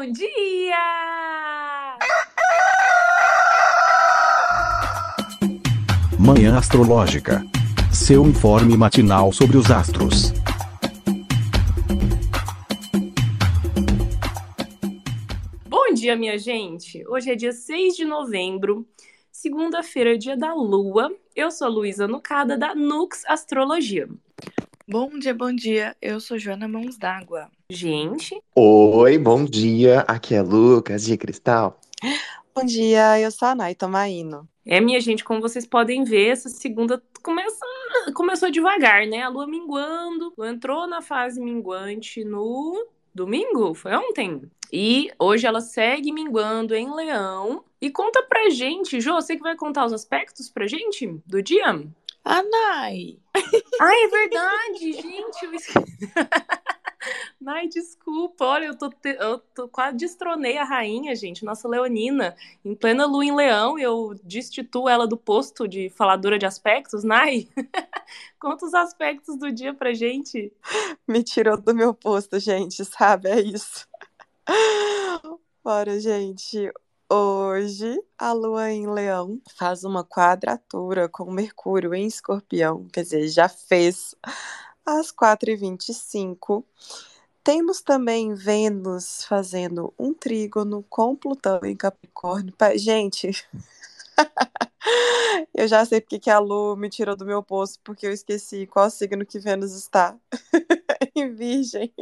[0.00, 1.98] Bom dia!
[6.18, 7.44] Manhã Astrológica.
[7.92, 10.32] Seu informe matinal sobre os astros.
[15.68, 17.06] Bom dia, minha gente!
[17.06, 18.88] Hoje é dia 6 de novembro,
[19.30, 21.14] segunda-feira, dia da Lua.
[21.36, 24.08] Eu sou a Luísa Nucada, da Nux Astrologia.
[24.90, 25.96] Bom dia, bom dia.
[26.02, 27.48] Eu sou Joana Mãos d'Água.
[27.70, 30.00] Gente, Oi, bom dia.
[30.00, 31.78] Aqui é Lucas de Cristal.
[32.52, 34.48] Bom dia, eu sou a Nay Tomaino.
[34.66, 37.64] é minha gente, como vocês podem ver, essa segunda começa,
[38.16, 39.22] começou devagar, né?
[39.22, 44.42] A Lua minguando, Lua entrou na fase minguante no domingo, foi ontem.
[44.72, 47.64] E hoje ela segue minguando em Leão.
[47.80, 51.80] E conta pra gente, Jô, você que vai contar os aspectos pra gente do dia?
[52.24, 53.18] Anai!
[53.80, 55.44] Ah, é verdade, gente.
[55.44, 56.12] Eu esqueci.
[57.46, 58.44] Ai, desculpa.
[58.44, 62.36] Olha, eu, tô te- eu tô quase destronei a rainha, gente, nossa Leonina.
[62.64, 67.02] Em plena lua em leão, eu destituo ela do posto de faladora de aspectos.
[67.02, 67.48] Nai,
[68.38, 70.52] conta os aspectos do dia pra gente.
[71.08, 73.28] Me tirou do meu posto, gente, sabe?
[73.30, 73.88] É isso.
[75.64, 76.70] Bora, gente.
[77.12, 83.48] Hoje a lua em Leão faz uma quadratura com Mercúrio em Escorpião, quer dizer, já
[83.48, 84.14] fez
[84.86, 86.64] às 4h25.
[87.42, 92.54] Temos também Vênus fazendo um trígono com Plutão em Capricórnio.
[92.76, 93.32] Gente,
[95.52, 98.68] eu já sei porque que a Lua me tirou do meu posto, porque eu esqueci
[98.68, 100.16] qual signo que Vênus está.
[101.16, 101.92] em Virgem.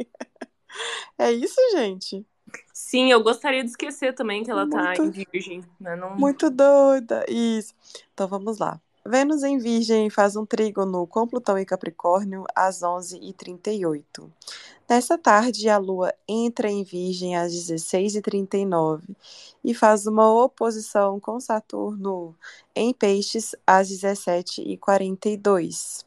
[1.17, 2.23] É isso, gente?
[2.73, 6.15] Sim, eu gostaria de esquecer também que ela tá Muito- em virgem, mas não.
[6.15, 7.25] Muito doida.
[7.27, 7.73] Isso.
[8.13, 8.79] Então vamos lá.
[9.05, 14.29] Vênus em Virgem faz um trígono com Plutão em Capricórnio às 11h38.
[14.87, 19.01] Nessa tarde, a Lua entra em Virgem às 16h39
[19.63, 22.35] e faz uma oposição com Saturno
[22.75, 26.05] em Peixes às 17h42.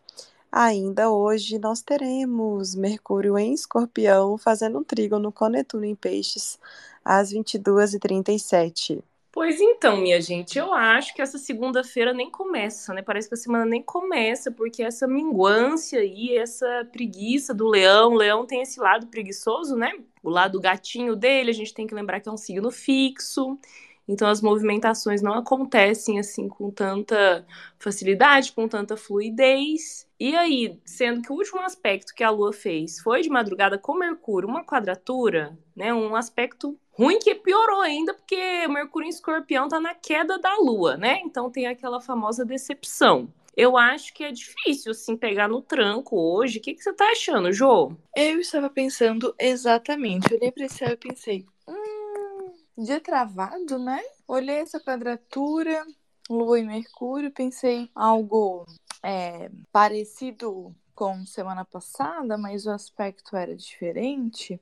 [0.53, 6.59] Ainda hoje, nós teremos Mercúrio em Escorpião fazendo um trígono com Netuno em Peixes
[7.05, 9.03] às 22h37.
[9.35, 13.01] Pois então, minha gente, eu acho que essa segunda-feira nem começa, né?
[13.01, 18.17] Parece que a semana nem começa, porque essa minguância aí, essa preguiça do leão, o
[18.17, 19.91] leão tem esse lado preguiçoso, né?
[20.23, 23.59] O lado gatinho dele, a gente tem que lembrar que é um signo fixo.
[24.07, 27.47] Então as movimentações não acontecem assim com tanta
[27.79, 30.07] facilidade, com tanta fluidez.
[30.23, 33.93] E aí, sendo que o último aspecto que a Lua fez foi de madrugada com
[33.93, 35.93] Mercúrio, uma quadratura, né?
[35.93, 40.97] Um aspecto ruim que piorou ainda, porque Mercúrio em Escorpião tá na queda da Lua,
[40.97, 41.21] né?
[41.25, 43.35] Então tem aquela famosa decepção.
[43.57, 46.61] Eu acho que é difícil, assim, pegar no tranco hoje.
[46.61, 47.93] O que, que você tá achando, Jô?
[48.17, 50.33] Eu estava pensando exatamente.
[50.33, 54.01] Olhei para esse céu e pensei, hum, dia travado, né?
[54.29, 55.85] Olhei essa quadratura,
[56.31, 58.65] Lua e Mercúrio, pensei algo
[59.03, 64.61] é, parecido com semana passada, mas o aspecto era diferente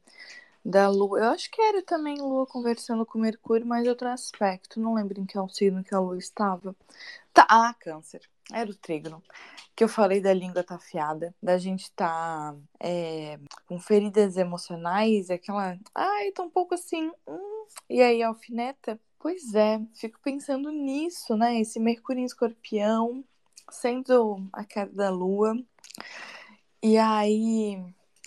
[0.65, 1.19] da Lua.
[1.19, 4.81] Eu acho que era também Lua conversando com Mercúrio, mas outro aspecto.
[4.81, 6.75] Não lembro em que signo que a Lua estava.
[7.33, 8.23] Tá, ah, câncer.
[8.53, 9.23] Era o trígono.
[9.75, 15.79] Que eu falei da língua tá afiada, da gente tá é, com feridas emocionais, aquela.
[15.95, 17.11] Ai, tô um pouco assim.
[17.27, 19.01] hum, e aí, alfineta?
[19.19, 21.61] Pois é, fico pensando nisso, né?
[21.61, 23.25] Esse Mercúrio em escorpião,
[23.71, 25.57] sendo a queda da Lua.
[26.83, 27.83] E aí,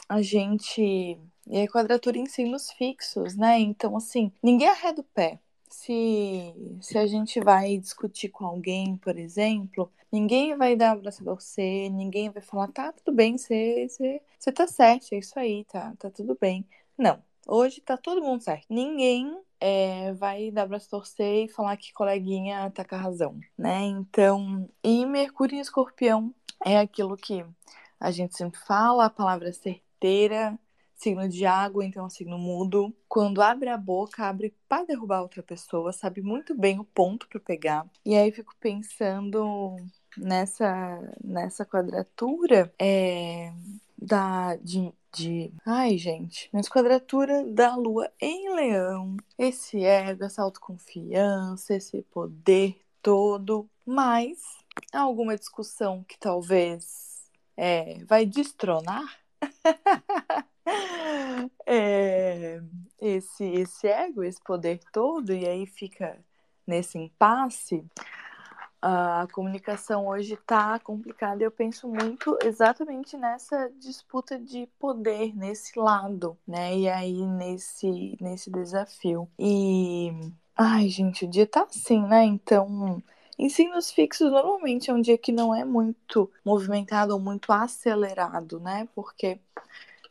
[0.07, 1.19] a gente.
[1.47, 3.59] E a quadratura em signos fixos, né?
[3.59, 5.39] Então, assim, ninguém arreda o pé.
[5.69, 11.25] Se, se a gente vai discutir com alguém, por exemplo, ninguém vai dar abraço a
[11.25, 15.65] torcer, ninguém vai falar, tá, tudo bem, você, você, você tá certo, é isso aí,
[15.65, 16.65] tá, tá tudo bem.
[16.97, 18.65] Não, hoje tá todo mundo certo.
[18.69, 23.39] Ninguém é, vai dar abraço a torcer e falar que coleguinha tá com a razão,
[23.57, 23.83] né?
[23.83, 26.33] Então, e Mercúrio em Escorpião
[26.65, 27.45] é aquilo que
[27.99, 30.59] a gente sempre fala, a palavra certeira,
[30.95, 32.93] signo de água, então é um signo mudo.
[33.07, 37.39] Quando abre a boca, abre para derrubar outra pessoa, sabe muito bem o ponto para
[37.39, 37.85] pegar.
[38.05, 39.75] E aí fico pensando
[40.17, 43.51] nessa nessa quadratura é,
[43.97, 51.75] da de, de ai gente, nessa quadratura da lua em leão, esse ego, essa autoconfiança,
[51.75, 54.39] esse poder todo, mas
[54.91, 57.21] alguma discussão que talvez
[57.55, 59.19] é, vai destronar?
[61.65, 62.61] É,
[63.01, 66.17] esse, esse ego, esse poder todo, e aí fica
[66.65, 67.85] nesse impasse.
[68.85, 71.41] A comunicação hoje está complicada.
[71.41, 76.77] Eu penso muito exatamente nessa disputa de poder nesse lado, né?
[76.77, 79.29] E aí nesse nesse desafio.
[79.39, 80.11] E
[80.53, 82.25] ai, gente, o dia tá assim, né?
[82.25, 83.01] Então,
[83.39, 88.89] ensinos fixos normalmente é um dia que não é muito movimentado ou muito acelerado, né?
[88.93, 89.39] Porque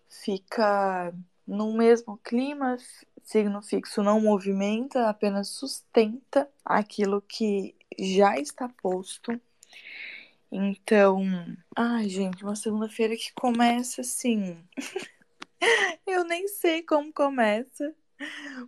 [0.08, 1.12] fica
[1.46, 2.78] no mesmo clima,
[3.22, 9.40] signo fixo não movimenta, apenas sustenta aquilo que já está posto.
[10.50, 11.24] Então,
[11.76, 14.62] ai, gente, uma segunda-feira que começa assim.
[16.06, 17.94] eu nem sei como começa,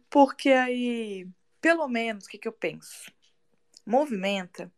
[0.09, 1.29] porque aí,
[1.61, 3.13] pelo menos, o que, que eu penso?
[3.87, 4.73] Movimenta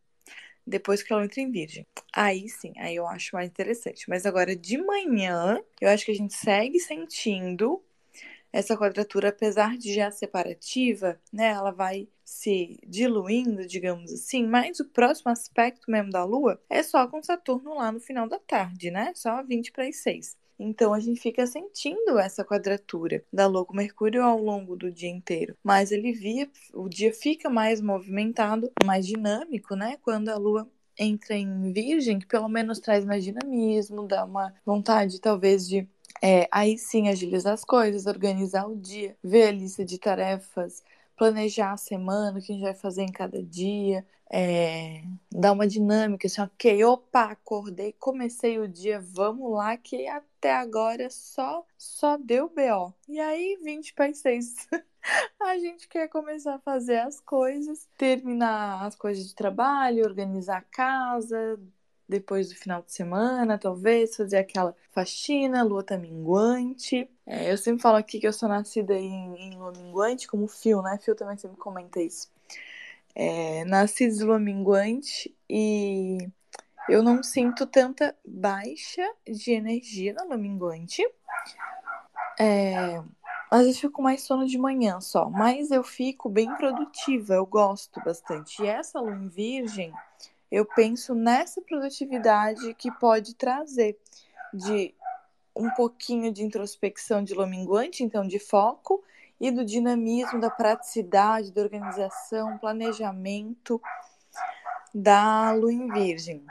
[0.65, 1.87] depois que ela entra em virgem.
[2.13, 4.09] Aí sim, aí eu acho mais interessante.
[4.09, 7.81] Mas agora de manhã, eu acho que a gente segue sentindo
[8.51, 14.85] essa quadratura, apesar de já separativa, né, ela vai se diluindo, digamos assim, mas o
[14.89, 19.13] próximo aspecto mesmo da Lua é só com Saturno lá no final da tarde, né?
[19.15, 20.35] Só 20 para as 6.
[20.59, 25.09] Então a gente fica sentindo essa quadratura da Lua com Mercúrio ao longo do dia
[25.09, 25.55] inteiro.
[25.63, 29.97] Mas ele via, o dia fica mais movimentado, mais dinâmico, né?
[30.01, 35.21] Quando a Lua entra em Virgem, que pelo menos traz mais dinamismo, dá uma vontade
[35.21, 35.87] talvez de
[36.21, 40.83] é, aí sim agilizar as coisas, organizar o dia, ver a lista de tarefas,
[41.15, 45.67] planejar a semana, o que a gente vai fazer em cada dia, é, dar uma
[45.67, 52.17] dinâmica, assim, ok, opa, acordei, comecei o dia, vamos lá, que até agora só, só
[52.17, 52.93] deu BO.
[53.07, 54.67] E aí, 20 para 6.
[55.41, 60.61] a gente quer começar a fazer as coisas, terminar as coisas de trabalho, organizar a
[60.61, 61.59] casa,
[62.07, 67.09] depois do final de semana, talvez, fazer aquela faxina, lua tá minguante.
[67.25, 70.81] É, eu sempre falo aqui que eu sou nascida em, em lua minguante, como Fio,
[70.81, 70.97] né?
[70.97, 72.29] Fio também sempre comenta isso.
[73.13, 76.29] É, nasci de lua minguante e
[76.87, 81.03] eu não sinto tanta baixa de energia na lua minguante.
[82.39, 83.01] É,
[83.49, 87.99] às vezes fico mais sono de manhã só, mas eu fico bem produtiva, eu gosto
[88.03, 88.61] bastante.
[88.61, 89.91] E essa lua em virgem
[90.51, 93.99] eu penso nessa produtividade que pode trazer
[94.53, 94.93] de
[95.55, 99.03] um pouquinho de introspecção de lominguante, então de foco,
[99.39, 103.81] e do dinamismo, da praticidade, da organização, planejamento
[104.93, 106.43] da lua em virgem.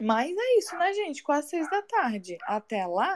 [0.00, 1.22] Mas é isso, né, gente?
[1.22, 2.38] Quase seis da tarde.
[2.42, 3.14] Até lá,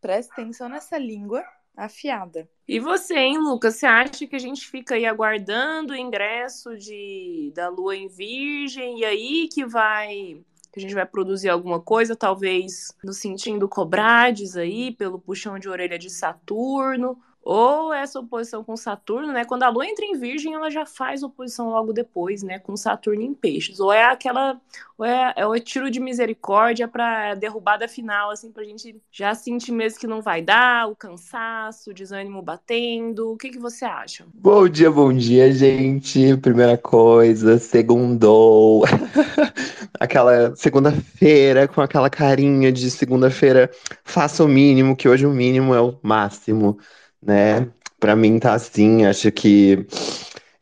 [0.00, 1.44] preste atenção nessa língua
[1.76, 2.48] afiada.
[2.66, 3.76] E você, hein, Lucas?
[3.76, 9.00] Você acha que a gente fica aí aguardando o ingresso de, da Lua em Virgem
[9.00, 10.40] e aí que vai
[10.72, 15.68] que a gente vai produzir alguma coisa, talvez no sentindo cobrades aí, pelo puxão de
[15.68, 19.44] orelha de Saturno, ou essa oposição com Saturno, né?
[19.44, 22.58] Quando a Lua entra em Virgem, ela já faz oposição logo depois, né?
[22.58, 23.80] Com Saturno em Peixes.
[23.80, 24.58] Ou é aquela,
[24.96, 29.72] ou é, é o tiro de misericórdia para derrubada final, assim, pra gente já sentir
[29.72, 33.32] mesmo que não vai dar, o cansaço, o desânimo batendo.
[33.32, 34.24] O que, que você acha?
[34.32, 36.36] Bom dia, bom dia, gente.
[36.38, 38.84] Primeira coisa, segundou.
[40.00, 43.70] aquela segunda-feira com aquela carinha de segunda-feira,
[44.02, 46.78] faça o mínimo, que hoje o mínimo é o máximo
[47.24, 47.68] né?
[47.98, 49.86] Para mim tá assim, acho que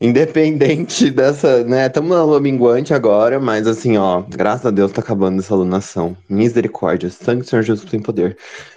[0.01, 1.87] independente dessa, né?
[1.87, 6.17] Estamos na lua minguante agora, mas assim, ó, graças a Deus tá acabando essa alunação.
[6.29, 8.37] Misericórdia, sangue do Senhor Jesus tem poder.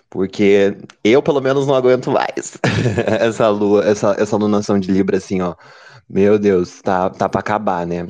[0.10, 2.58] Porque eu, pelo menos, não aguento mais
[3.20, 5.56] essa lua, essa, essa alunação de Libra, assim, ó.
[6.10, 8.08] Meu Deus, tá, tá pra acabar, né?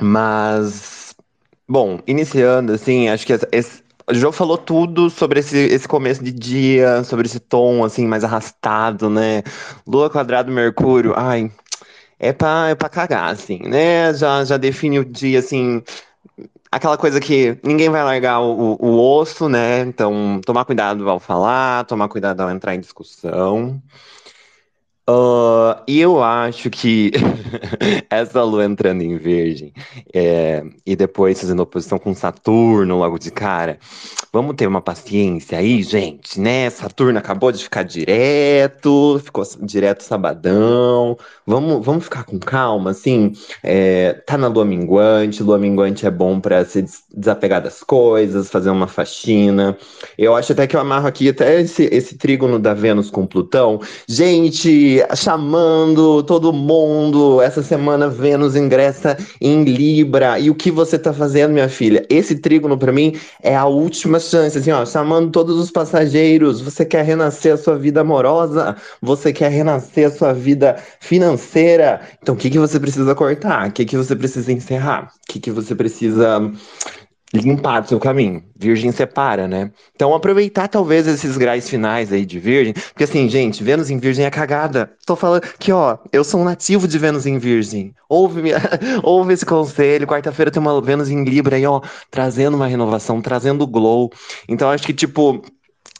[0.00, 1.14] Mas,
[1.68, 7.04] bom, iniciando, assim, acho que esse, o falou tudo sobre esse, esse começo de dia,
[7.04, 9.42] sobre esse tom, assim, mais arrastado, né?
[9.86, 11.50] Lua quadrado Mercúrio, ai,
[12.18, 14.12] é pra, é pra cagar, assim, né?
[14.14, 15.82] Já, já define o dia, assim,
[16.70, 19.80] aquela coisa que ninguém vai largar o, o osso, né?
[19.80, 23.80] Então, tomar cuidado ao falar, tomar cuidado ao entrar em discussão.
[25.08, 27.12] Uh, e eu acho que
[28.10, 29.72] essa lua entrando em Virgem
[30.12, 33.78] é, e depois fazendo oposição com Saturno logo de cara,
[34.30, 36.68] vamos ter uma paciência aí, gente, né?
[36.68, 41.16] Saturno acabou de ficar direto, ficou direto sabadão.
[41.46, 43.32] Vamos, vamos ficar com calma, assim.
[43.62, 46.84] É, tá na lua minguante, lua minguante é bom para se
[47.14, 49.76] desapegar das coisas, fazer uma faxina.
[50.18, 53.80] Eu acho até que eu amarro aqui até esse, esse trígono da Vênus com Plutão.
[54.06, 57.40] Gente chamando todo mundo.
[57.40, 60.38] Essa semana Vênus ingressa em Libra.
[60.38, 62.06] E o que você tá fazendo, minha filha?
[62.08, 66.60] Esse trígono para mim é a última chance, assim, ó, chamando todos os passageiros.
[66.60, 68.76] Você quer renascer a sua vida amorosa?
[69.02, 72.00] Você quer renascer a sua vida financeira?
[72.22, 73.68] Então, o que que você precisa cortar?
[73.68, 75.12] O que que você precisa encerrar?
[75.28, 76.40] O que que você precisa
[77.32, 78.42] limpar do seu caminho.
[78.56, 79.70] Virgem separa, né?
[79.94, 84.24] Então aproveitar talvez esses graus finais aí de Virgem, porque assim, gente, Vênus em Virgem
[84.24, 84.90] é cagada.
[85.06, 87.94] Tô falando que, ó, eu sou um nativo de Vênus em Virgem.
[88.08, 88.52] Ouve,
[89.02, 90.06] ouve esse conselho.
[90.06, 91.80] Quarta-feira tem uma Vênus em Libra aí, ó,
[92.10, 94.10] trazendo uma renovação, trazendo glow.
[94.48, 95.42] Então acho que tipo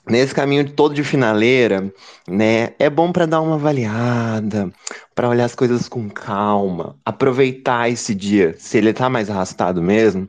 [0.09, 1.93] Nesse caminho todo de finaleira,
[2.27, 4.73] né, é bom para dar uma avaliada,
[5.15, 10.27] para olhar as coisas com calma, aproveitar esse dia, se ele tá mais arrastado mesmo,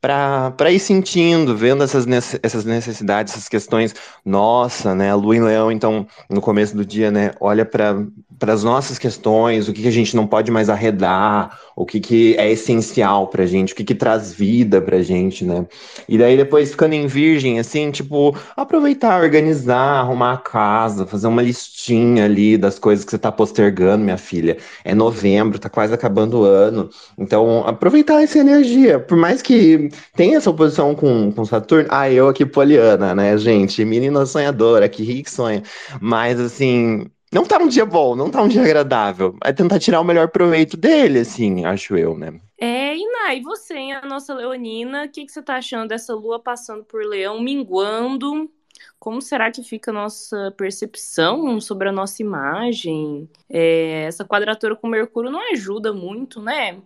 [0.00, 2.06] para ir sentindo, vendo essas,
[2.42, 3.94] essas necessidades, essas questões.
[4.24, 5.10] Nossa, né?
[5.10, 7.32] A Lua em Leão, então, no começo do dia, né?
[7.40, 8.06] Olha para
[8.52, 12.36] as nossas questões, o que, que a gente não pode mais arredar, o que, que
[12.36, 15.66] é essencial para gente, o que, que traz vida para gente, né?
[16.08, 21.42] E daí depois ficando em virgem, assim, tipo, aproveitar, organizar, arrumar a casa, fazer uma
[21.42, 24.58] listinha ali das coisas que você está postergando, minha filha.
[24.84, 26.88] É novembro, tá quase acabando o ano.
[27.18, 31.88] Então, aproveitar essa energia, por mais que tem essa oposição com, com Saturno.
[31.90, 33.84] Ah, eu aqui, Poliana, né, gente?
[33.84, 35.62] Menina sonhadora, que rico sonha.
[36.00, 39.36] Mas, assim, não tá um dia bom, não tá um dia agradável.
[39.44, 42.40] É tentar tirar o melhor proveito dele, assim, acho eu, né?
[42.58, 46.14] É, Iná, e você, hein, a nossa Leonina, o que, que você tá achando dessa
[46.14, 48.50] lua passando por Leão, minguando?
[48.98, 53.28] Como será que fica a nossa percepção sobre a nossa imagem?
[53.48, 56.80] É, essa quadratura com Mercúrio não ajuda muito, né?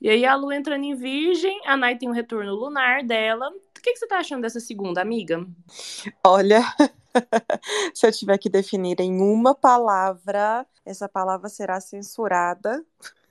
[0.00, 3.48] E aí a Lua entrando em Virgem, a Nai tem um retorno lunar dela.
[3.48, 5.46] O que, que você tá achando dessa segunda, amiga?
[6.24, 6.62] Olha,
[7.94, 12.84] se eu tiver que definir em uma palavra, essa palavra será censurada.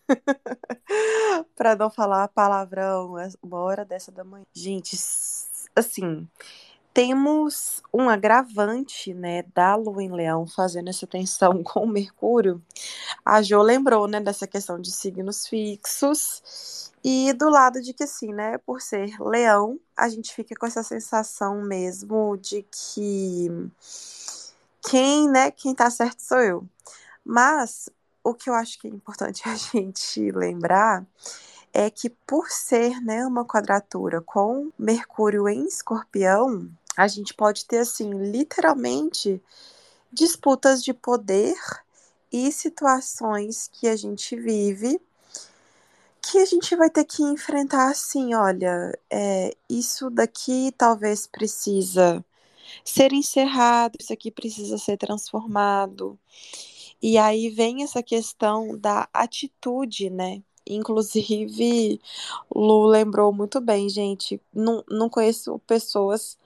[1.56, 4.46] para não falar palavrão uma hora dessa da manhã.
[4.54, 4.96] Gente,
[5.76, 6.28] assim,
[6.96, 12.64] temos um agravante, né, da Lua em Leão fazendo essa tensão com o Mercúrio.
[13.24, 18.34] A Jo lembrou, né, dessa questão de signos fixos e do lado de que assim,
[18.34, 23.50] né, por ser Leão, a gente fica com essa sensação mesmo de que
[24.90, 26.66] quem, né, quem tá certo sou eu.
[27.26, 27.90] Mas
[28.24, 31.06] o que eu acho que é importante a gente lembrar
[31.74, 37.80] é que por ser, né, uma quadratura com Mercúrio em Escorpião, a gente pode ter,
[37.80, 39.42] assim, literalmente
[40.12, 41.56] disputas de poder
[42.32, 45.00] e situações que a gente vive
[46.32, 52.26] que a gente vai ter que enfrentar assim, olha, é, isso daqui talvez precisa
[52.84, 56.18] ser encerrado, isso aqui precisa ser transformado.
[57.02, 60.42] E aí vem essa questão da atitude, né?
[60.68, 62.02] Inclusive,
[62.54, 64.42] Lu lembrou muito bem, gente.
[64.52, 66.38] Não, não conheço pessoas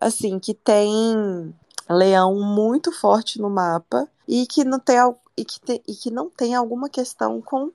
[0.00, 1.54] assim, que tem
[1.88, 4.96] leão muito forte no mapa e que não tem,
[5.36, 7.72] e que tem, e que não tem alguma questão com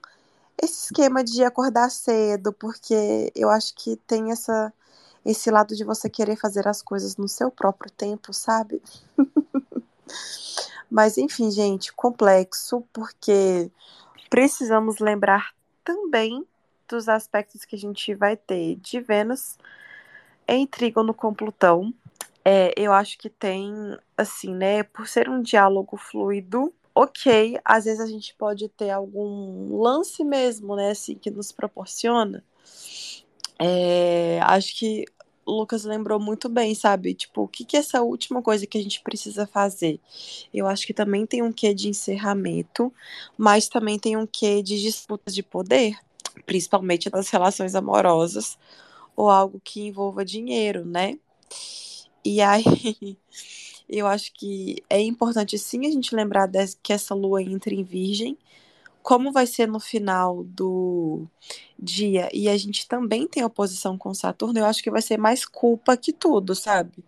[0.62, 4.72] esse esquema de acordar cedo, porque eu acho que tem essa
[5.26, 8.82] esse lado de você querer fazer as coisas no seu próprio tempo, sabe?
[10.92, 13.72] Mas enfim, gente, complexo, porque
[14.30, 15.54] precisamos lembrar
[15.84, 16.46] também
[16.90, 19.58] dos aspectos que a gente vai ter de Vênus
[20.46, 21.94] em trígono com Plutão,
[22.46, 23.74] é, eu acho que tem,
[24.18, 29.82] assim, né, por ser um diálogo fluido, ok, às vezes a gente pode ter algum
[29.82, 32.44] lance mesmo, né, assim, que nos proporciona.
[33.60, 35.06] É, acho que
[35.46, 37.14] o Lucas lembrou muito bem, sabe?
[37.14, 40.00] Tipo, o que, que é essa última coisa que a gente precisa fazer?
[40.54, 42.94] Eu acho que também tem um quê de encerramento,
[43.38, 45.98] mas também tem um quê de disputas de poder,
[46.46, 48.58] principalmente nas relações amorosas
[49.16, 51.18] ou algo que envolva dinheiro, né?
[52.26, 52.64] E aí,
[53.90, 56.50] eu acho que é importante sim a gente lembrar
[56.82, 58.38] que essa lua entra em Virgem,
[59.02, 61.28] como vai ser no final do
[61.78, 65.46] dia, e a gente também tem oposição com Saturno, eu acho que vai ser mais
[65.46, 67.04] culpa que tudo, sabe?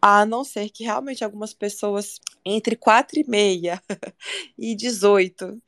[0.00, 3.82] A não ser que realmente algumas pessoas entre 4 e meia
[4.58, 5.60] e 18,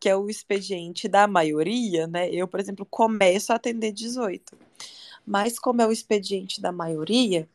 [0.00, 2.28] que é o expediente da maioria, né?
[2.30, 4.56] Eu, por exemplo, começo a atender 18.
[5.26, 7.48] Mas como é o expediente da maioria,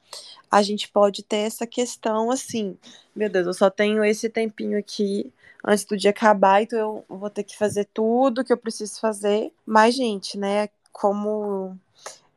[0.53, 2.77] a gente pode ter essa questão assim,
[3.15, 5.33] meu Deus, eu só tenho esse tempinho aqui
[5.65, 9.51] antes do dia acabar, então eu vou ter que fazer tudo que eu preciso fazer.
[9.65, 11.75] Mas, gente, né, como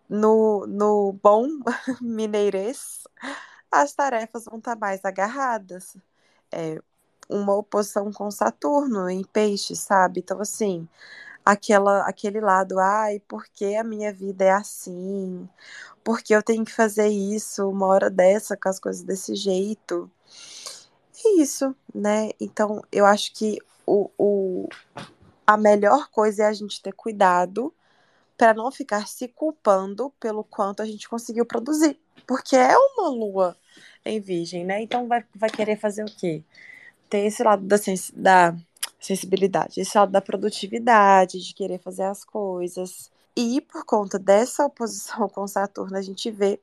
[0.09, 1.47] no, no bom
[2.01, 3.05] mineirês,
[3.71, 5.95] as tarefas vão estar tá mais agarradas.
[6.51, 6.81] É,
[7.29, 10.21] uma oposição com Saturno em peixe, sabe?
[10.21, 10.89] Então, assim,
[11.45, 15.47] aquela, aquele lado, ai, por que a minha vida é assim?
[16.07, 20.09] Por que eu tenho que fazer isso uma hora dessa, com as coisas desse jeito?
[21.25, 22.31] É isso, né?
[22.39, 24.69] Então, eu acho que o, o,
[25.45, 27.75] a melhor coisa é a gente ter cuidado
[28.39, 31.99] para não ficar se culpando pelo quanto a gente conseguiu produzir.
[32.25, 33.57] Porque é uma lua
[34.05, 34.81] em virgem, né?
[34.81, 36.45] Então vai, vai querer fazer o quê?
[37.11, 38.55] Ter esse lado da, sens da
[39.01, 43.11] sensibilidade, esse lado da produtividade, de querer fazer as coisas.
[43.37, 46.59] E por conta dessa oposição com Saturno, a gente vê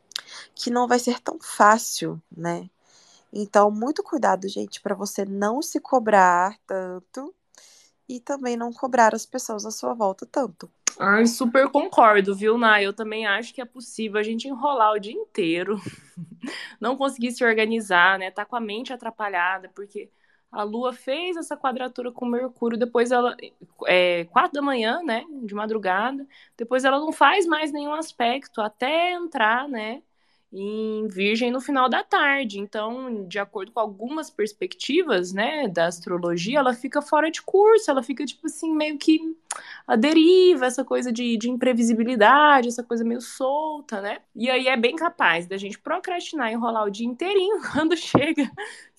[0.55, 2.67] que não vai ser tão fácil, né?
[3.31, 7.33] Então, muito cuidado, gente, para você não se cobrar tanto
[8.07, 10.69] e também não cobrar as pessoas à sua volta tanto.
[10.99, 12.85] Ai, super concordo, viu, Nai?
[12.85, 15.79] Eu também acho que é possível a gente enrolar o dia inteiro,
[16.79, 18.29] não conseguir se organizar, né?
[18.29, 20.09] Tá com a mente atrapalhada, porque
[20.53, 23.35] a Lua fez essa quadratura com Mercúrio, depois ela.
[23.87, 25.25] É, quatro da manhã, né?
[25.43, 26.27] De madrugada.
[26.57, 30.03] Depois ela não faz mais nenhum aspecto até entrar, né?
[30.53, 32.59] Em Virgem no final da tarde.
[32.59, 38.03] Então, de acordo com algumas perspectivas, né, da astrologia, ela fica fora de curso, ela
[38.03, 39.19] fica, tipo assim, meio que
[39.87, 44.19] a deriva, essa coisa de, de imprevisibilidade, essa coisa meio solta, né?
[44.35, 48.49] E aí é bem capaz da gente procrastinar e enrolar o dia inteirinho quando chega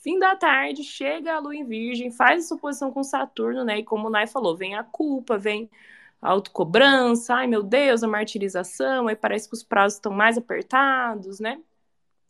[0.05, 3.79] fim da tarde, chega a lua em Virgem, faz essa oposição com Saturno, né?
[3.79, 5.71] E como o Nai falou, vem a culpa, vem
[6.25, 11.61] autocobrança, ai meu Deus, a martirização, aí parece que os prazos estão mais apertados, né?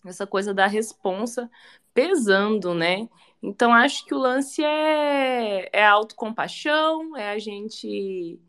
[0.04, 1.50] Essa coisa da responsa
[1.94, 3.08] pesando, né?
[3.42, 8.40] Então acho que o lance é, é a autocompaixão, é a gente.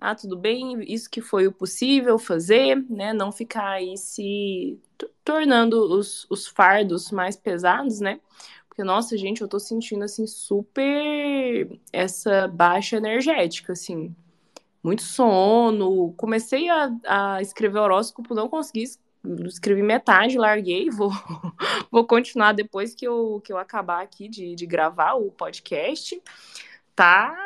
[0.00, 3.12] Ah, tudo bem, isso que foi o possível fazer, né?
[3.12, 4.80] Não ficar aí se
[5.24, 8.20] tornando os, os fardos mais pesados, né?
[8.68, 14.14] Porque, nossa, gente, eu tô sentindo, assim, super essa baixa energética, assim
[14.82, 16.12] muito sono.
[16.16, 18.84] Comecei a, a escrever horóscopo, não consegui
[19.46, 21.10] escrevi metade, larguei, vou,
[21.90, 26.20] vou continuar depois que eu, que eu acabar aqui de, de gravar o podcast.
[26.94, 27.36] Tá,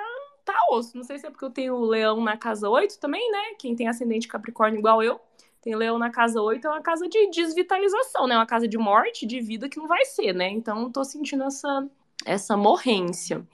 [0.44, 0.96] tá osso.
[0.96, 3.54] Não sei se é porque eu tenho leão na casa 8 também, né?
[3.58, 5.20] Quem tem ascendente Capricórnio igual eu,
[5.60, 8.36] tem leão na casa 8, é uma casa de desvitalização, né?
[8.36, 10.48] Uma casa de morte, de vida que não vai ser, né?
[10.48, 11.86] Então, tô sentindo essa,
[12.24, 13.46] essa morrência.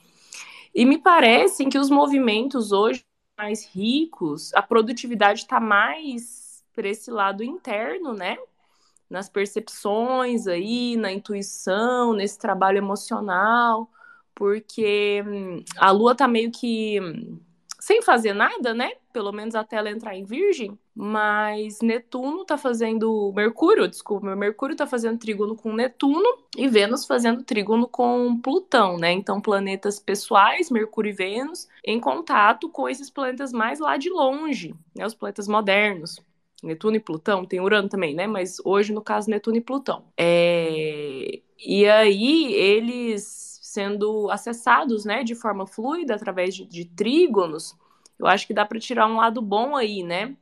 [0.74, 3.04] E me parecem que os movimentos hoje
[3.36, 8.38] mais ricos, a produtividade está mais para esse lado interno, né?
[9.08, 13.90] Nas percepções aí, na intuição, nesse trabalho emocional,
[14.34, 17.38] porque hum, a lua tá meio que hum,
[17.80, 18.92] sem fazer nada, né?
[19.12, 20.78] Pelo menos até ela entrar em Virgem.
[20.94, 23.32] Mas Netuno tá fazendo.
[23.34, 29.10] Mercúrio, desculpa, Mercúrio tá fazendo trígono com Netuno e Vênus fazendo trígono com Plutão, né?
[29.10, 34.74] Então, planetas pessoais, Mercúrio e Vênus, em contato com esses planetas mais lá de longe,
[34.94, 35.06] né?
[35.06, 36.20] Os planetas modernos.
[36.62, 38.26] Netuno e Plutão, tem Urano também, né?
[38.26, 40.04] Mas hoje, no caso, Netuno e Plutão.
[40.16, 41.40] É...
[41.58, 47.74] E aí, eles sendo acessados, né, de forma fluida através de, de trígonos,
[48.18, 50.36] eu acho que dá para tirar um lado bom aí, né?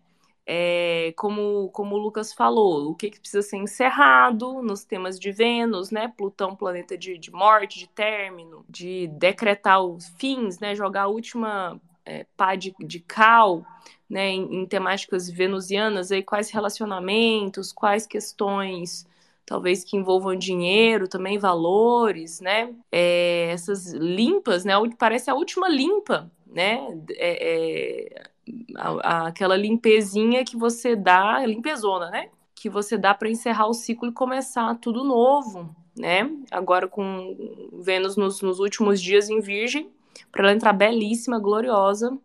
[0.53, 5.31] É, como, como o Lucas falou, o que, que, precisa ser encerrado nos temas de
[5.31, 6.13] Vênus, né?
[6.17, 10.75] Plutão, planeta de, de morte, de término, de decretar os fins, né?
[10.75, 13.65] Jogar a última é, pá de, de cal,
[14.09, 14.31] né?
[14.31, 19.07] Em, em temáticas venusianas, aí quais relacionamentos, quais questões
[19.47, 22.75] talvez que envolvam dinheiro, também valores, né?
[22.91, 24.75] É, essas limpas, né?
[24.99, 26.81] Parece a última limpa, né?
[27.11, 28.31] É, é,
[28.77, 32.29] a, aquela limpezinha que você dá, limpezona, né?
[32.55, 36.31] Que você dá para encerrar o ciclo e começar tudo novo, né?
[36.51, 39.91] Agora com Vênus nos, nos últimos dias em Virgem,
[40.31, 42.17] para ela entrar belíssima, gloriosa,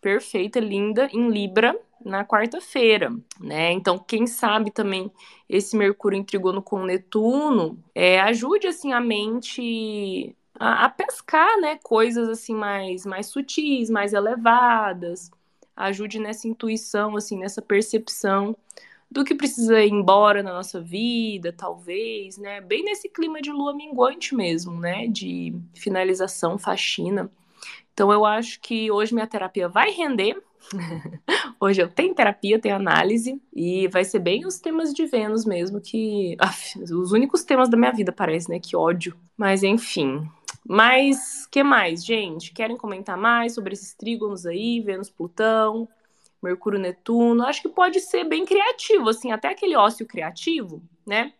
[0.00, 3.72] perfeita, linda, em Libra, na quarta-feira, né?
[3.72, 5.10] Então, quem sabe também
[5.48, 11.78] esse Mercúrio em trigono com Netuno é, ajude assim a mente a, a, pescar, né?
[11.82, 15.30] Coisas assim mais mais sutis, mais elevadas,
[15.86, 18.56] ajude nessa intuição, assim, nessa percepção
[19.10, 22.60] do que precisa ir embora na nossa vida, talvez, né?
[22.60, 25.08] Bem nesse clima de lua minguante mesmo, né?
[25.08, 27.30] De finalização, faxina.
[27.92, 30.40] Então eu acho que hoje minha terapia vai render.
[31.58, 35.80] hoje eu tenho terapia, tenho análise e vai ser bem os temas de Vênus mesmo
[35.80, 38.60] que Uf, os únicos temas da minha vida parece, né?
[38.60, 39.16] Que ódio.
[39.36, 40.28] Mas enfim.
[40.66, 42.52] Mas que mais, gente?
[42.52, 45.88] Querem comentar mais sobre esses trígonos aí, Vênus, Plutão,
[46.42, 47.44] Mercúrio, Netuno?
[47.44, 51.32] Acho que pode ser bem criativo, assim, até aquele ócio criativo, né?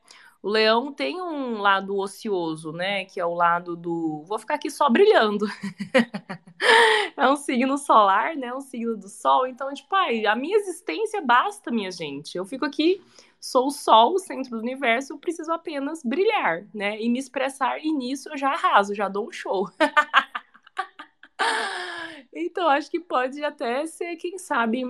[0.43, 3.05] O leão tem um lado ocioso, né?
[3.05, 4.25] Que é o lado do.
[4.27, 5.47] Vou ficar aqui só brilhando.
[7.15, 8.53] é um signo solar, né?
[8.55, 9.47] Um signo do sol.
[9.47, 12.39] Então, tipo, ai, a minha existência basta, minha gente.
[12.39, 13.03] Eu fico aqui,
[13.41, 17.01] sou o sol, o centro do universo, preciso apenas brilhar, né?
[17.01, 19.69] E me expressar, e nisso eu já arraso, já dou um show.
[22.33, 24.85] então, acho que pode até ser, quem sabe,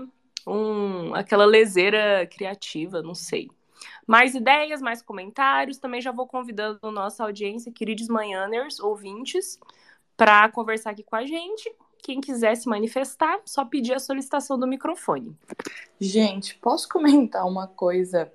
[0.46, 3.48] um, aquela leseira criativa, não sei.
[4.06, 5.78] Mais ideias, mais comentários.
[5.78, 9.58] Também já vou convidando nossa audiência, queridos manhãers, ouvintes,
[10.16, 11.72] para conversar aqui com a gente.
[12.02, 15.36] Quem quiser se manifestar, só pedir a solicitação do microfone.
[16.00, 18.32] Gente, posso comentar uma coisa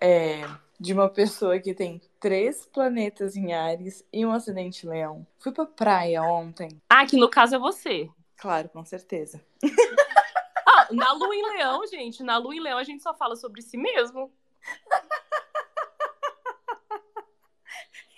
[0.00, 0.42] é,
[0.78, 5.26] de uma pessoa que tem três planetas em Ares e um acidente leão?
[5.38, 6.80] Fui pra praia ontem.
[6.88, 8.08] Ah, que no caso é você.
[8.36, 9.40] Claro, com certeza.
[10.66, 13.62] ah, na lua em leão, gente, na lua em leão a gente só fala sobre
[13.62, 14.30] si mesmo.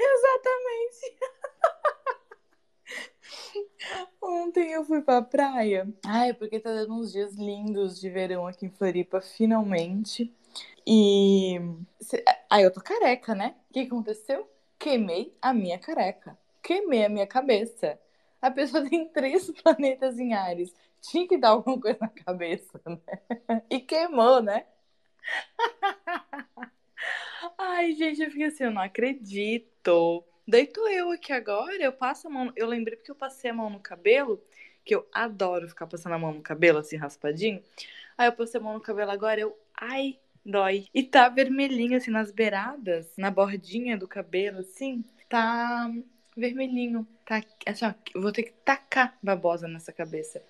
[0.01, 1.19] Exatamente.
[4.23, 5.89] Ontem eu fui pra praia.
[6.05, 10.33] Ai, porque tá dando uns dias lindos de verão aqui em Floripa, finalmente.
[10.87, 11.61] E.
[12.51, 13.55] Ai, eu tô careca, né?
[13.71, 14.49] O que aconteceu?
[14.79, 16.39] Queimei a minha careca.
[16.63, 17.99] Queimei a minha cabeça.
[18.41, 20.75] A pessoa tem três planetas em Ares.
[21.01, 22.99] Tinha que dar alguma coisa na cabeça, né?
[23.71, 24.67] E queimou, né?
[27.57, 30.25] Ai, gente, eu fiquei assim, eu não acredito.
[30.49, 32.51] Deito eu aqui agora, eu passo a mão.
[32.57, 34.43] Eu lembrei porque eu passei a mão no cabelo,
[34.83, 37.63] que eu adoro ficar passando a mão no cabelo, assim, raspadinho.
[38.17, 39.55] Aí eu passei a mão no cabelo agora, eu.
[39.77, 40.87] Ai, dói.
[40.95, 45.05] E tá vermelhinho, assim, nas beiradas, na bordinha do cabelo, assim.
[45.29, 45.93] Tá
[46.35, 47.07] vermelhinho.
[47.27, 50.43] Tá, assim, ó, vou ter que tacar babosa nessa cabeça.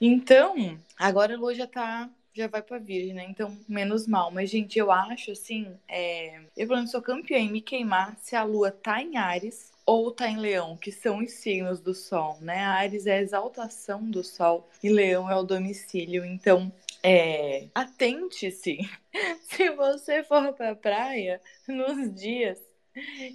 [0.00, 3.26] Então, agora a lua já tá já vai pra Virgem, né?
[3.28, 4.30] Então, menos mal.
[4.30, 5.76] Mas, gente, eu acho assim.
[5.88, 6.40] É...
[6.56, 10.12] Eu, pelo menos, sou campeã em me queimar se a lua tá em Ares ou
[10.12, 12.64] tá em Leão, que são os signos do Sol, né?
[12.64, 16.24] Ares é a exaltação do Sol e Leão é o domicílio.
[16.24, 17.68] Então, é...
[17.74, 18.78] atente-se
[19.42, 22.58] se você for pra praia nos dias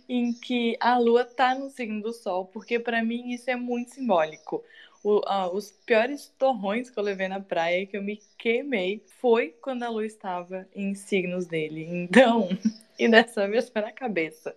[0.08, 3.96] em que a lua tá no signo do Sol, porque para mim isso é muito
[3.96, 4.64] simbólico
[5.08, 9.56] o, ah, os piores torrões que eu levei na praia, que eu me queimei, foi
[9.62, 11.88] quando a lua estava em signos dele.
[11.90, 12.50] Então,
[13.00, 14.54] e dessa vez foi na cabeça.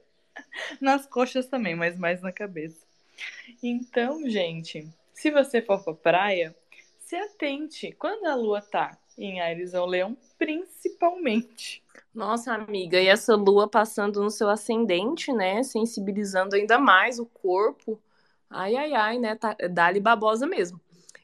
[0.81, 2.85] Nas coxas também, mas mais na cabeça.
[3.63, 6.57] Então, gente, se você for pra praia,
[6.99, 11.81] se atente quando a lua tá em Ares ou Leão, principalmente.
[12.13, 15.63] Nossa, amiga, e essa lua passando no seu ascendente, né?
[15.63, 18.01] Sensibilizando ainda mais o corpo
[18.51, 19.37] Ai, ai, ai, né?
[19.37, 19.57] Tá,
[20.03, 20.81] babosa mesmo.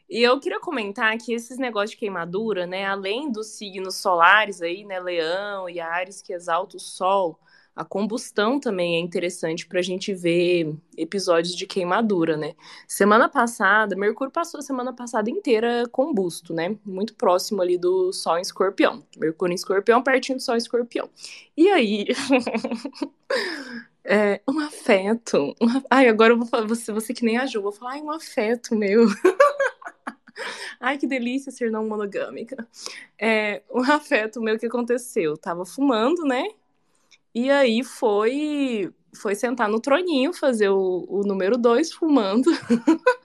[0.09, 2.87] E eu queria comentar que esses negócios de queimadura, né?
[2.87, 5.01] Além dos signos solares aí, né?
[5.01, 7.39] Leão e Ares que exalta o Sol,
[7.75, 12.55] a combustão também é interessante para a gente ver episódios de queimadura, né?
[12.87, 16.77] Semana passada, Mercúrio passou a semana passada inteira combusto, né?
[16.87, 19.05] Muito próximo ali do Sol em Escorpião.
[19.19, 21.11] Mercúrio em Escorpião, pertinho do Sol em Escorpião.
[21.57, 22.07] E aí.
[24.09, 25.53] É, um afeto.
[25.61, 28.01] Um, ai, agora eu vou falar, você, você que nem a Ju, vou falar, ai,
[28.01, 29.07] um afeto meu.
[30.81, 32.69] ai, que delícia ser não monogâmica.
[33.21, 35.37] É, um afeto meu que aconteceu.
[35.37, 36.45] tava fumando, né?
[37.35, 42.51] E aí foi foi sentar no troninho, fazer o, o número dois fumando.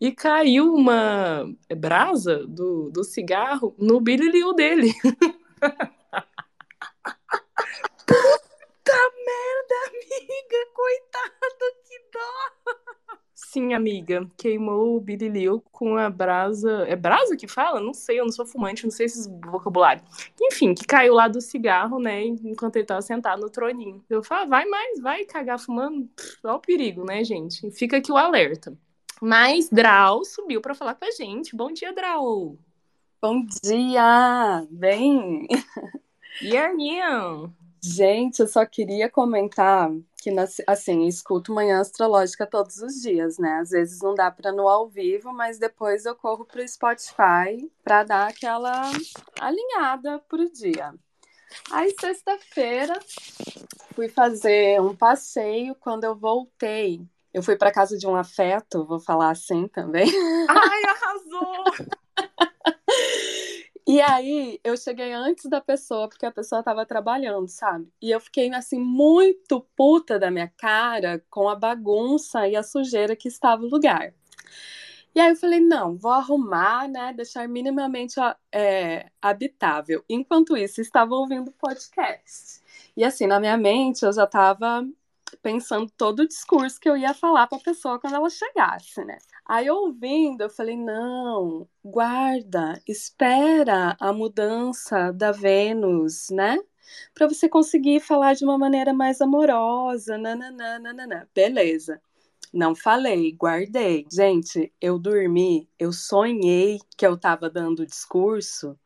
[0.00, 4.92] e caiu uma brasa do, do cigarro no bilhão dele.
[8.92, 10.66] merda, amiga!
[10.74, 13.18] Coitado, que dó!
[13.34, 16.84] Sim, amiga, queimou o Billy com a brasa.
[16.86, 17.80] É brasa que fala?
[17.80, 20.02] Não sei, eu não sou fumante, não sei esses vocabulário.
[20.40, 22.24] Enfim, que caiu lá do cigarro, né?
[22.24, 24.04] Enquanto ele tava sentado no troninho.
[24.10, 26.08] Eu falo, ah, vai mais, vai cagar fumando.
[26.44, 27.70] Olha o perigo, né, gente?
[27.70, 28.76] Fica aqui o alerta.
[29.20, 31.56] Mas Drau subiu para falar com a gente.
[31.56, 32.58] Bom dia, Drau!
[33.22, 34.66] Bom dia!
[34.70, 35.48] Bem?
[36.42, 37.00] E aí?
[37.82, 40.30] Gente, eu só queria comentar que,
[40.66, 43.58] assim, escuto Manhã Astrológica todos os dias, né?
[43.60, 48.02] Às vezes não dá para no ao vivo, mas depois eu corro pro Spotify para
[48.02, 48.90] dar aquela
[49.40, 50.92] alinhada pro dia.
[51.70, 52.98] Aí, sexta-feira,
[53.94, 55.74] fui fazer um passeio.
[55.76, 57.00] Quando eu voltei,
[57.32, 60.08] eu fui para casa de um afeto, vou falar assim também.
[60.48, 61.98] Ai, arrasou!
[63.90, 67.90] E aí, eu cheguei antes da pessoa, porque a pessoa estava trabalhando, sabe?
[68.02, 73.16] E eu fiquei, assim, muito puta da minha cara com a bagunça e a sujeira
[73.16, 74.12] que estava no lugar.
[75.14, 77.14] E aí eu falei, não, vou arrumar, né?
[77.14, 78.16] Deixar minimamente
[78.52, 80.04] é, habitável.
[80.06, 82.60] Enquanto isso, estava ouvindo podcast.
[82.94, 84.86] E assim, na minha mente, eu já estava
[85.42, 89.18] pensando todo o discurso que eu ia falar para a pessoa quando ela chegasse, né?
[89.46, 96.58] Aí ouvindo, eu falei: não, guarda, espera a mudança da Vênus, né?
[97.14, 101.28] Para você conseguir falar de uma maneira mais amorosa, nananana.
[101.34, 102.00] Beleza.
[102.52, 104.06] Não falei, guardei.
[104.10, 108.78] Gente, eu dormi, eu sonhei que eu estava dando discurso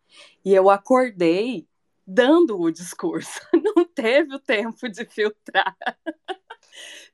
[0.44, 1.66] e eu acordei
[2.06, 3.40] dando o discurso.
[3.76, 5.76] Não teve o tempo de filtrar.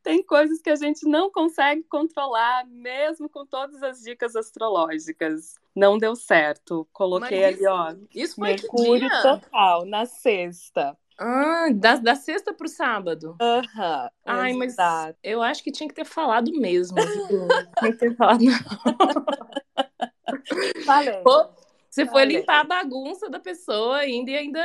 [0.03, 5.57] Tem coisas que a gente não consegue controlar, mesmo com todas as dicas astrológicas.
[5.75, 6.89] Não deu certo.
[6.93, 7.97] Coloquei Mas ali, ó.
[8.15, 10.97] Isso foi Mercúrio total, na sexta.
[11.19, 13.37] Ah, da, da sexta pro sábado.
[13.41, 14.05] Aham.
[14.05, 14.77] Uhum, Ai, mas
[15.23, 16.97] eu acho que tinha que ter falado mesmo.
[17.81, 18.45] tinha que ter falado.
[20.87, 21.23] Falei.
[21.23, 21.51] Pô,
[21.91, 24.65] você foi limpar a bagunça da pessoa ainda e ainda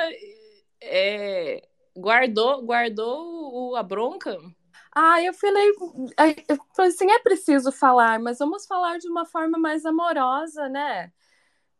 [0.81, 4.37] é, guardou, guardou a bronca?
[4.95, 5.69] Ah, eu falei,
[6.47, 11.11] eu falei assim, é preciso falar, mas vamos falar de uma forma mais amorosa, né?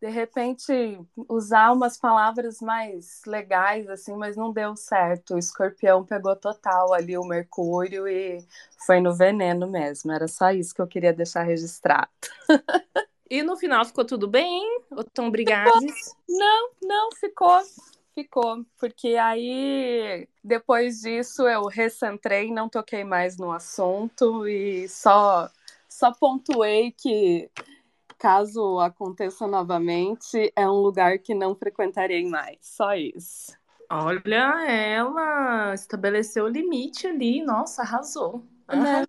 [0.02, 5.36] De repente, usar umas palavras mais legais, assim, mas não deu certo.
[5.36, 8.46] O escorpião pegou total ali o Mercúrio e
[8.86, 10.12] foi no veneno mesmo.
[10.12, 12.10] Era só isso que eu queria deixar registrado.
[13.34, 14.80] E no final ficou tudo bem?
[14.92, 16.14] Ou tão brigados?
[16.30, 17.64] Não, não, ficou
[18.14, 25.50] ficou, porque aí depois disso eu recentrei, não toquei mais no assunto e só
[25.90, 27.50] só pontuei que
[28.20, 32.58] caso aconteça novamente, é um lugar que não frequentarei mais.
[32.62, 33.52] Só isso.
[33.90, 37.44] Olha, ela estabeleceu o limite ali.
[37.44, 38.44] Nossa, arrasou.
[38.68, 39.06] Né?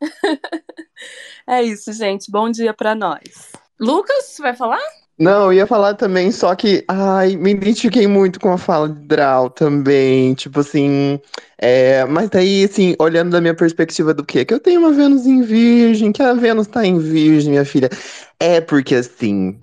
[1.46, 2.30] é isso, gente.
[2.30, 3.52] Bom dia para nós.
[3.78, 4.80] Lucas, vai falar?
[5.18, 9.00] Não, eu ia falar também, só que, ai, me identifiquei muito com a fala de
[9.00, 11.18] Draw também, tipo assim,
[11.56, 14.44] é, mas daí, assim, olhando da minha perspectiva do quê?
[14.44, 17.88] Que eu tenho uma Vênus em Virgem, que a Vênus tá em Virgem, minha filha.
[18.38, 19.58] É porque, assim,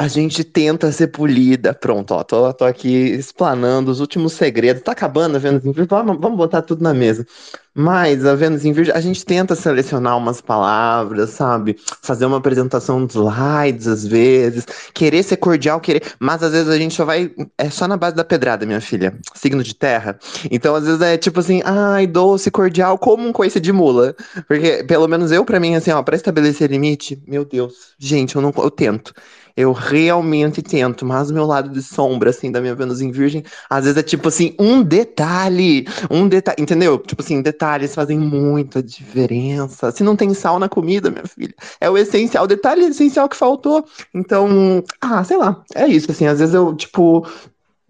[0.00, 1.74] a gente tenta ser polida.
[1.74, 4.82] Pronto, ó, tô, tô aqui explanando os últimos segredos.
[4.82, 7.26] Tá acabando a Vênus em Virgem, vamos, vamos botar tudo na mesa.
[7.74, 11.76] Mas a Vênus em Virgem, a gente tenta selecionar umas palavras, sabe?
[12.02, 14.64] Fazer uma apresentação dos slides, às vezes.
[14.94, 16.02] Querer ser cordial, querer.
[16.18, 17.30] Mas às vezes a gente só vai.
[17.58, 19.14] É só na base da pedrada, minha filha.
[19.34, 20.18] Signo de terra.
[20.50, 24.16] Então às vezes é tipo assim, ai, doce, cordial, como um coice de mula.
[24.48, 27.94] Porque pelo menos eu, pra mim, assim, ó, pra estabelecer limite, meu Deus.
[27.98, 28.50] Gente, eu não.
[28.56, 29.12] Eu tento.
[29.56, 33.44] Eu realmente tento, mas o meu lado de sombra, assim, da minha Vênus em Virgem,
[33.68, 36.98] às vezes é tipo assim, um detalhe, um detalhe, entendeu?
[36.98, 39.90] Tipo assim, detalhes fazem muita diferença.
[39.92, 43.36] Se não tem sal na comida, minha filha, é o essencial, o detalhe essencial que
[43.36, 43.84] faltou.
[44.14, 47.26] Então, ah, sei lá, é isso, assim, às vezes eu, tipo,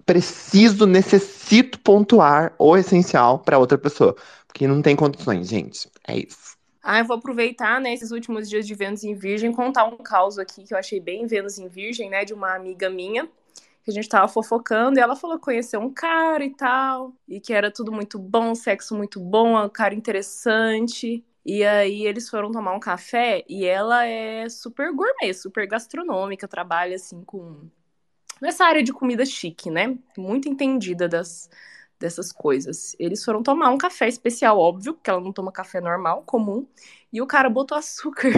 [0.07, 5.89] preciso, necessito pontuar o essencial para outra pessoa, porque não tem condições, gente.
[6.07, 6.50] É isso.
[6.83, 10.39] Ah, eu vou aproveitar, né, esses últimos dias de Vênus em Virgem, contar um caos
[10.39, 13.29] aqui que eu achei bem Vênus em Virgem, né, de uma amiga minha,
[13.85, 17.39] que a gente tava fofocando, e ela falou que conheceu um cara e tal, e
[17.41, 21.25] que era tudo muito bom, sexo muito bom, um cara interessante.
[21.45, 26.97] E aí eles foram tomar um café e ela é super gourmet, super gastronômica, trabalha
[26.97, 27.69] assim com
[28.41, 29.99] nessa área de comida chique, né?
[30.19, 31.49] Muito entendida das
[32.01, 32.97] dessas coisas.
[32.99, 36.67] Eles foram tomar um café especial, óbvio, porque ela não toma café normal, comum,
[37.13, 38.31] e o cara botou açúcar.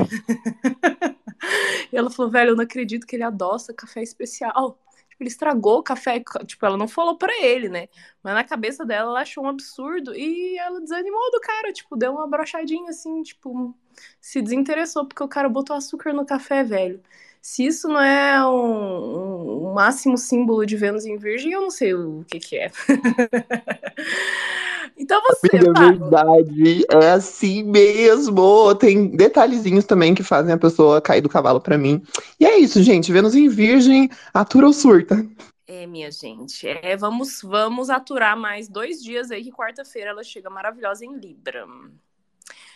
[1.93, 4.79] e ela falou, velho, eu não acredito que ele adoça café especial.
[5.09, 7.89] Tipo, ele estragou o café, tipo, ela não falou pra ele, né?
[8.23, 12.13] Mas na cabeça dela, ela achou um absurdo e ela desanimou do cara, tipo, deu
[12.13, 13.75] uma brochadinha assim, tipo,
[14.21, 17.01] se desinteressou porque o cara botou açúcar no café, velho.
[17.43, 21.93] Se isso não é um, um máximo símbolo de Vênus em Virgem, eu não sei
[21.93, 22.71] o que, que é.
[24.97, 25.57] então você.
[25.57, 28.73] É verdade, é assim mesmo.
[28.77, 32.01] Tem detalhezinhos também que fazem a pessoa cair do cavalo para mim.
[32.39, 33.11] E é isso, gente.
[33.11, 35.27] Vênus em Virgem, atura ou surta?
[35.67, 36.69] É, minha gente.
[36.69, 41.67] É, vamos, vamos aturar mais dois dias aí, que quarta-feira ela chega maravilhosa em Libra.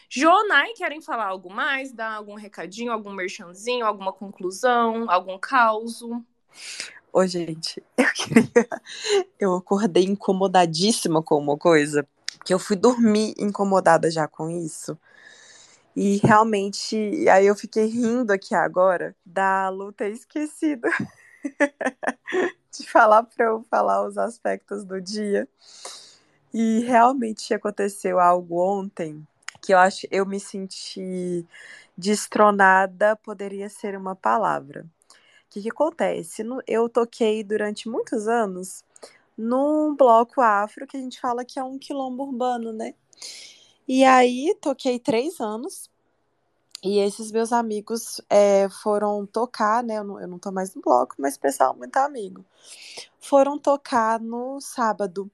[0.09, 1.92] Jonai, querem falar algo mais?
[1.92, 6.01] Dar algum recadinho, algum merchanzinho, alguma conclusão, algum caos?
[7.12, 8.69] Ô, gente, eu queria.
[9.38, 12.07] Eu acordei incomodadíssima com uma coisa,
[12.45, 14.99] que eu fui dormir incomodada já com isso.
[15.95, 20.90] E realmente, aí eu fiquei rindo aqui agora da luta esquecida
[22.71, 25.49] de falar para eu falar os aspectos do dia.
[26.53, 29.27] E realmente aconteceu algo ontem
[29.61, 31.47] que eu acho eu me senti
[31.97, 34.87] destronada poderia ser uma palavra.
[35.47, 36.42] O que, que acontece?
[36.66, 38.85] Eu toquei durante muitos anos
[39.37, 42.95] num bloco afro que a gente fala que é um quilombo urbano, né?
[43.87, 45.90] E aí toquei três anos.
[46.83, 49.99] E esses meus amigos é, foram tocar, né?
[49.99, 52.45] Eu não, eu não tô mais no bloco, mas pessoal muito amigo.
[53.19, 55.31] Foram tocar no sábado,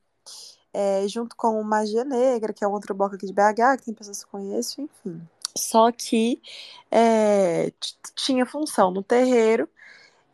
[0.73, 3.85] é, junto com o Magia Negra, que é um outro bloco aqui de BH, que
[3.87, 5.21] tem pessoas que conheço, enfim.
[5.57, 6.41] Só que
[6.91, 7.73] é,
[8.15, 9.69] tinha função no terreiro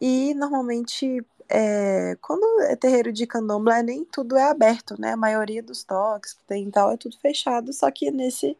[0.01, 5.13] e normalmente é, quando é terreiro de candomblé, nem tudo é aberto, né?
[5.13, 8.57] A maioria dos toques que tem e tal é tudo fechado, só que nesse,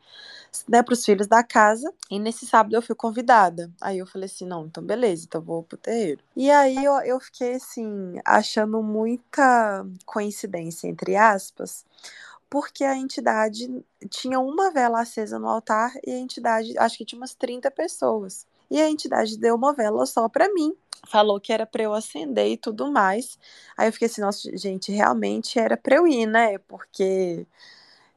[0.67, 1.93] né, os filhos da casa.
[2.11, 3.71] E nesse sábado eu fui convidada.
[3.81, 6.23] Aí eu falei assim: não, então beleza, então vou pro terreiro.
[6.35, 11.85] E aí eu, eu fiquei assim, achando muita coincidência, entre aspas,
[12.49, 13.69] porque a entidade
[14.09, 18.47] tinha uma vela acesa no altar e a entidade, acho que tinha umas 30 pessoas.
[18.71, 20.75] E a entidade deu uma vela só para mim.
[21.07, 23.39] Falou que era para eu acender e tudo mais.
[23.77, 26.59] Aí eu fiquei assim, nossa, gente, realmente era para eu ir, né?
[26.59, 27.47] Porque,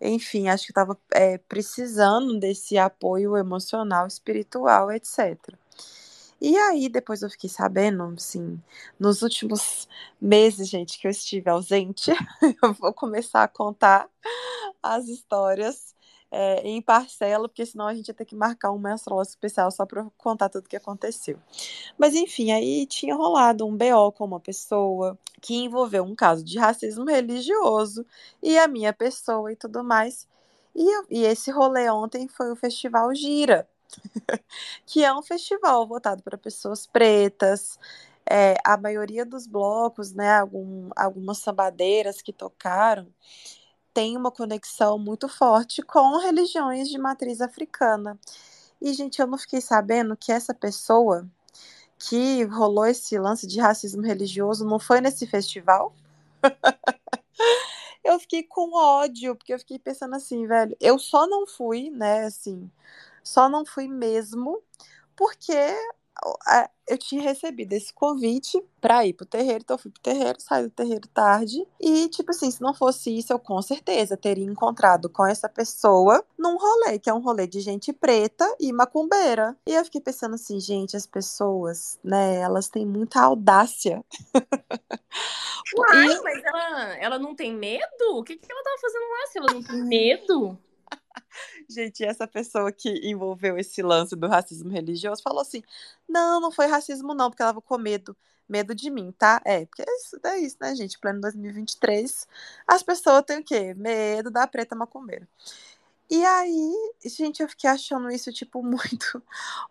[0.01, 5.37] enfim, acho que estava é, precisando desse apoio emocional, espiritual, etc.
[6.41, 8.59] E aí, depois eu fiquei sabendo, assim,
[8.99, 9.87] nos últimos
[10.19, 12.11] meses, gente, que eu estive ausente,
[12.63, 14.09] eu vou começar a contar
[14.81, 15.95] as histórias
[16.31, 19.85] é, em parcela, porque senão a gente ia ter que marcar um astrológico especial só
[19.85, 21.37] para contar tudo o que aconteceu.
[21.97, 26.57] Mas enfim, aí tinha rolado um BO com uma pessoa que envolveu um caso de
[26.57, 28.05] racismo religioso
[28.41, 30.27] e a minha pessoa e tudo mais.
[30.73, 33.67] E, e esse rolê ontem foi o Festival Gira,
[34.85, 37.77] que é um festival voltado para pessoas pretas.
[38.29, 43.07] É, a maioria dos blocos, né, algum, algumas sambadeiras que tocaram,
[43.93, 48.19] tem uma conexão muito forte com religiões de matriz africana.
[48.82, 51.27] E, gente, eu não fiquei sabendo que essa pessoa
[51.99, 55.93] que rolou esse lance de racismo religioso não foi nesse festival?
[58.04, 62.25] eu fiquei com ódio, porque eu fiquei pensando assim, velho, eu só não fui, né,
[62.25, 62.69] assim,
[63.23, 64.62] só não fui mesmo,
[65.15, 65.75] porque
[66.88, 70.63] eu tinha recebido esse convite para ir pro terreiro, então eu fui pro terreiro, saí
[70.63, 71.65] do terreiro tarde.
[71.80, 76.24] E, tipo assim, se não fosse isso, eu com certeza teria encontrado com essa pessoa
[76.38, 79.56] num rolê, que é um rolê de gente preta e macumbeira.
[79.65, 84.04] E eu fiquei pensando assim, gente, as pessoas, né, elas têm muita audácia.
[85.78, 86.21] Uai, e...
[86.21, 88.17] mas ela, ela não tem medo?
[88.17, 90.58] O que, que ela tava fazendo lá se ela não tem medo?
[91.69, 95.63] Gente, essa pessoa que envolveu esse lance do racismo religioso falou assim:
[96.07, 98.15] não, não foi racismo, não, porque ela tava com medo.
[98.49, 99.41] Medo de mim, tá?
[99.45, 100.99] É, porque é isso, é né, gente?
[100.99, 102.27] Plano 2023,
[102.67, 103.73] as pessoas têm o quê?
[103.73, 105.27] Medo da preta macumbeira.
[106.09, 106.73] E aí,
[107.05, 109.23] gente, eu fiquei achando isso, tipo, muito,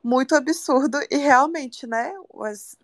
[0.02, 0.98] muito absurdo.
[1.10, 2.14] E realmente, né?
[2.42, 2.78] As,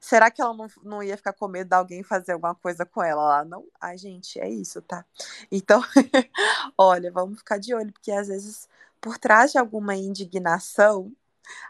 [0.00, 3.02] Será que ela não, não ia ficar com medo de alguém fazer alguma coisa com
[3.02, 3.44] ela lá?
[3.44, 3.66] Não?
[3.80, 5.04] Ai, gente, é isso, tá?
[5.50, 5.82] Então,
[6.76, 8.68] olha, vamos ficar de olho, porque às vezes,
[9.00, 11.12] por trás de alguma indignação,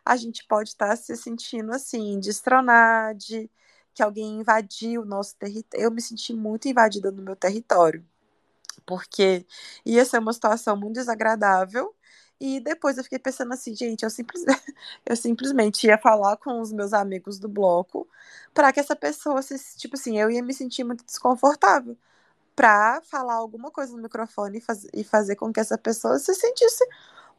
[0.04, 3.50] a gente pode estar tá se sentindo assim, destronar, de
[3.94, 5.84] que alguém invadiu o nosso território.
[5.86, 8.04] Eu me senti muito invadida no meu território,
[8.86, 9.46] porque
[9.84, 11.94] ia ser uma situação muito desagradável
[12.40, 14.44] e depois eu fiquei pensando assim, gente, eu, simples,
[15.05, 18.09] eu simplesmente ia falar com os meus amigos do bloco
[18.55, 21.96] para que essa pessoa, se, tipo assim, eu ia me sentir muito desconfortável
[22.57, 26.35] para falar alguma coisa no microfone e, faz, e fazer com que essa pessoa se
[26.35, 26.85] sentisse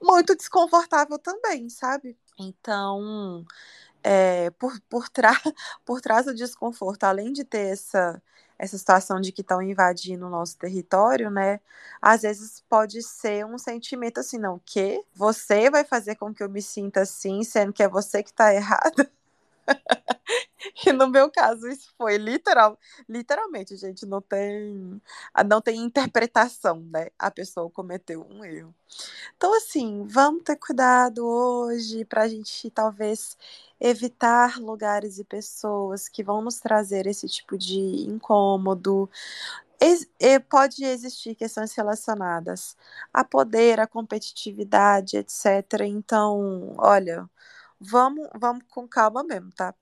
[0.02, 2.18] muito desconfortável também, sabe?
[2.40, 3.46] Então,
[4.04, 5.06] é, por, por,
[5.86, 8.22] por trás do desconforto, além de ter essa
[8.60, 11.60] essa situação de que estão invadindo o nosso território, né?
[12.02, 16.50] Às vezes pode ser um sentimento assim, não, que você vai fazer com que eu
[16.50, 19.10] me sinta assim, sendo que é você que está errado.
[20.86, 22.77] e no meu caso isso foi literal,
[23.08, 25.01] literalmente, gente, não tem
[25.47, 27.08] não tem interpretação, né?
[27.17, 28.73] A pessoa cometeu um erro.
[29.38, 33.38] Então assim, vamos ter cuidado hoje para a gente talvez
[33.79, 37.79] evitar lugares e pessoas que vão nos trazer esse tipo de
[38.10, 39.10] incômodo.
[40.49, 42.75] pode existir questões relacionadas
[43.13, 45.82] a poder, a competitividade, etc.
[45.88, 47.29] Então, olha,
[47.80, 49.74] vamos, vamos com calma mesmo, tá?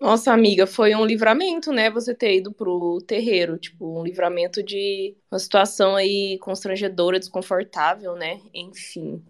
[0.00, 1.90] Nossa, amiga, foi um livramento, né?
[1.90, 8.40] Você ter ido pro terreiro, tipo, um livramento de uma situação aí constrangedora, desconfortável, né?
[8.54, 9.22] Enfim.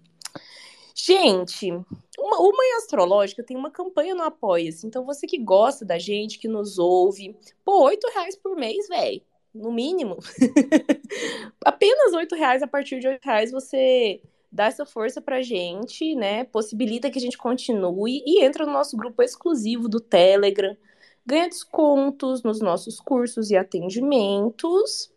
[0.95, 1.71] Gente,
[2.17, 4.87] uma, o Manhã Astrológica tem uma campanha no Apoia-se.
[4.87, 9.21] Então, você que gosta da gente, que nos ouve, pô, oito reais por mês, velho.
[9.53, 10.19] No mínimo.
[11.65, 14.21] Apenas oito reais, a partir de oito reais, você
[14.55, 16.45] dá essa força pra gente, né?
[16.45, 20.77] Possibilita que a gente continue e entra no nosso grupo exclusivo do Telegram.
[21.27, 25.11] Ganha descontos nos nossos cursos e atendimentos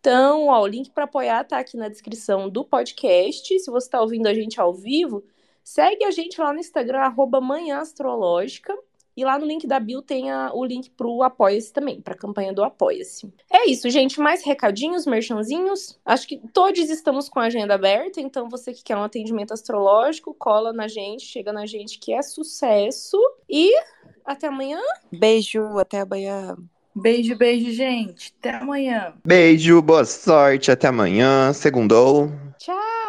[0.00, 3.58] Então, ó, o link para apoiar tá aqui na descrição do podcast.
[3.60, 5.24] Se você está ouvindo a gente ao vivo,
[5.62, 8.76] segue a gente lá no Instagram, arroba Manhã Astrológica.
[9.16, 12.52] E lá no link da Bill tem a, o link pro Apoia-se também, pra campanha
[12.52, 13.32] do Apoia-se.
[13.50, 14.18] É isso, gente.
[14.20, 15.98] Mais recadinhos, merchanzinhos.
[16.04, 20.34] Acho que todos estamos com a agenda aberta, então você que quer um atendimento astrológico,
[20.34, 23.18] cola na gente, chega na gente que é sucesso.
[23.48, 23.70] E
[24.24, 24.80] até amanhã.
[25.10, 26.56] Beijo, até amanhã.
[26.94, 28.34] Beijo, beijo, gente.
[28.38, 29.14] Até amanhã.
[29.24, 31.52] Beijo, boa sorte, até amanhã.
[31.52, 32.30] Segundou.
[32.58, 33.01] Tchau!